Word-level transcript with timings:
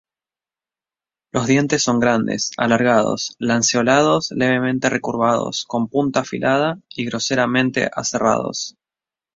Los 1.31 1.45
dientes 1.45 1.83
son 1.83 1.99
grandes, 1.99 2.49
alargados, 2.57 3.35
lanceolados, 3.37 4.31
levemente 4.31 4.89
recurvados, 4.89 5.63
con 5.67 5.89
punta 5.89 6.21
afilada 6.21 6.79
y 6.89 7.05
groseramente 7.05 7.87
aserrados. 7.93 8.75